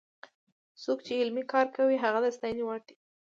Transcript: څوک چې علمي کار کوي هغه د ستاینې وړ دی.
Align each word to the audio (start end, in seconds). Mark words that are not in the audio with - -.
څوک 0.83 0.99
چې 1.05 1.11
علمي 1.21 1.43
کار 1.53 1.67
کوي 1.75 1.95
هغه 2.05 2.19
د 2.23 2.27
ستاینې 2.37 2.63
وړ 2.65 2.79
دی. 2.87 2.95